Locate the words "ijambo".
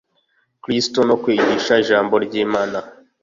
1.83-2.13